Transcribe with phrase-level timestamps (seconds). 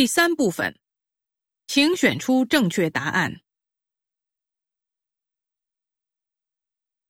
[0.00, 0.80] 第三部分，
[1.66, 3.42] 请选出正确答案。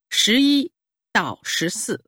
[0.08, 0.73] 十一
[1.13, 2.05] 到十四。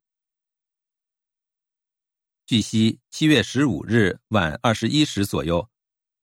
[2.47, 5.71] 据悉，七月十五日晚二十一时左右，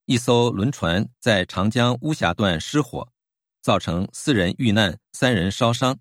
[0.04, 3.10] 一艘轮船在长江巫峡段失火，
[3.62, 5.98] 造成四人遇难、三人烧伤。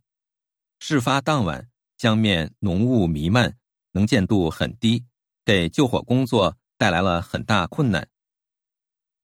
[0.81, 3.57] 事发当晚，江面浓雾弥漫，
[3.93, 5.07] 能见度很低，
[5.45, 8.11] 给救火工作带来了很大困难。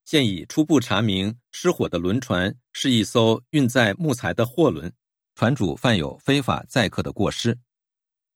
[0.05, 4.93] 现已初步查明，失火的轮船是一艘运载木材的货轮，
[5.35, 7.59] 船主犯有非法载客的过失。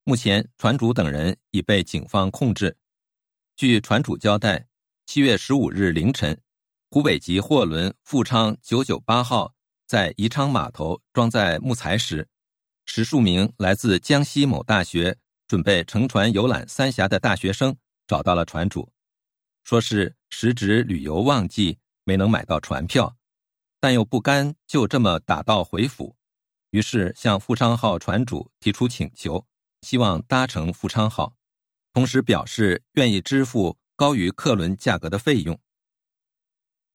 [0.05, 2.75] 目前，船主等人已被警方控制。
[3.55, 4.67] 据船主交代，
[5.05, 6.41] 七月十五日凌晨，
[6.91, 9.53] 湖北籍货轮“富昌九九八号”
[9.87, 12.27] 在宜昌码头装载木材时，
[12.87, 15.15] 十数名来自江西某大学
[15.47, 18.91] 准备乘船游览三峡的大学生找到了船主，
[19.69, 23.19] 说是时值旅游旺季，没能买到船票，
[23.79, 26.17] 但又不甘就这么打道回府，
[26.71, 29.45] 于是向“富昌号”船主提出请求。
[29.83, 31.35] 希望搭乘富昌号，
[31.93, 35.61] 同时表示愿意支付高于客轮价格的费用。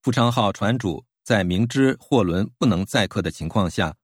[0.01, 3.95] 富昌号船主在明知货轮不能载客的情况下，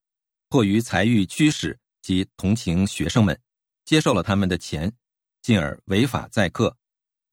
[0.48, 3.42] 迫于财欲驱使及同情学生们，
[3.84, 4.94] 接受了他们的钱，
[5.42, 6.78] 进而违法载客。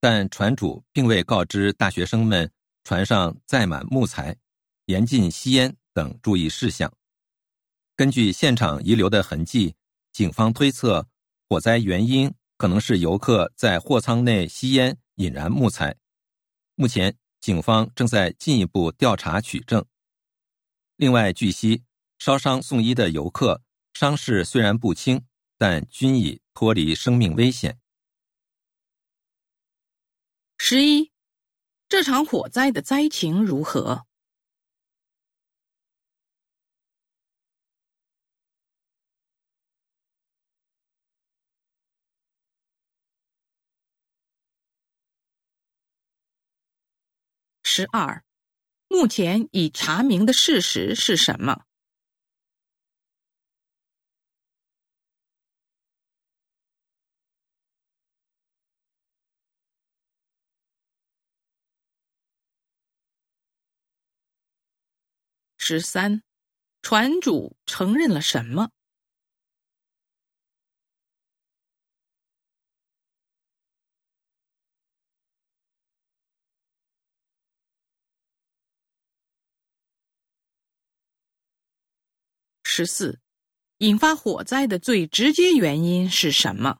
[0.09, 2.49] 但船主并未告知大学生们
[2.85, 4.37] 船上载满木材、
[4.85, 6.93] 严禁吸烟等注意事项。
[7.97, 9.75] 根据现场遗留的痕迹，
[10.13, 11.09] 警方推测。
[11.49, 15.97] 火灾原因可能是游客在货舱内吸烟引燃木材。
[16.77, 19.85] 目前，警方正在进一步调查取证。
[20.95, 21.83] 另外，据悉，
[22.21, 23.61] 烧伤送医的游客
[23.95, 25.21] 伤势虽然不轻，
[25.59, 27.81] 但均已脱离生命危险。
[30.69, 31.13] 十一，
[31.89, 34.05] 这场火灾的灾情如何？
[47.63, 48.25] 十二，
[48.89, 51.63] 目前已查明的事实是什么？
[65.69, 66.23] 十三，
[66.81, 68.71] 船主承认了什么？
[82.63, 83.19] 十四，
[83.79, 86.79] 引发火灾的最直接原因是什么？